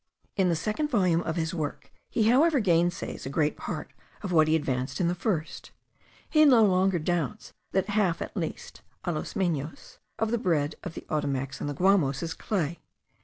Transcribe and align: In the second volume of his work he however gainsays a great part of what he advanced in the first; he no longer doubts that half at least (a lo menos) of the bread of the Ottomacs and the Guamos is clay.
In 0.35 0.49
the 0.49 0.55
second 0.55 0.89
volume 0.89 1.21
of 1.21 1.35
his 1.35 1.53
work 1.53 1.91
he 2.09 2.23
however 2.27 2.59
gainsays 2.59 3.27
a 3.27 3.29
great 3.29 3.55
part 3.55 3.93
of 4.23 4.31
what 4.31 4.47
he 4.47 4.55
advanced 4.55 4.99
in 4.99 5.07
the 5.07 5.13
first; 5.13 5.69
he 6.27 6.43
no 6.43 6.63
longer 6.63 6.97
doubts 6.97 7.53
that 7.71 7.89
half 7.89 8.19
at 8.19 8.35
least 8.35 8.81
(a 9.03 9.11
lo 9.11 9.21
menos) 9.35 9.99
of 10.17 10.31
the 10.31 10.39
bread 10.39 10.73
of 10.83 10.95
the 10.95 11.05
Ottomacs 11.07 11.61
and 11.61 11.69
the 11.69 11.75
Guamos 11.75 12.23
is 12.23 12.33
clay. 12.33 12.79